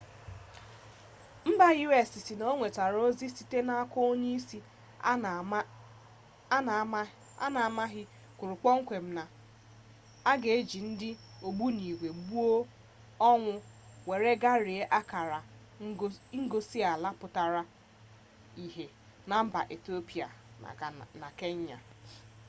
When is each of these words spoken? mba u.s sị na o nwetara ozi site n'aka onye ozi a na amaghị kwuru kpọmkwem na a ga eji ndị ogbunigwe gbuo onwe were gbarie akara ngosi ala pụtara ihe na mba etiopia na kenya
mba 1.49 1.67
u.s 1.87 2.09
sị 2.25 2.33
na 2.39 2.43
o 2.51 2.53
nwetara 2.57 2.97
ozi 3.07 3.27
site 3.37 3.59
n'aka 3.67 3.99
onye 4.11 4.29
ozi 4.37 4.59
a 7.45 7.47
na 7.53 7.59
amaghị 7.67 8.03
kwuru 8.37 8.55
kpọmkwem 8.61 9.05
na 9.17 9.23
a 10.31 10.33
ga 10.41 10.49
eji 10.59 10.79
ndị 10.89 11.09
ogbunigwe 11.47 12.09
gbuo 12.19 12.57
onwe 13.31 13.55
were 14.07 14.31
gbarie 14.41 14.83
akara 14.99 15.39
ngosi 16.43 16.79
ala 16.93 17.09
pụtara 17.19 17.61
ihe 18.65 18.85
na 19.29 19.35
mba 19.45 19.59
etiopia 19.73 20.27
na 21.21 21.27
kenya 21.39 21.77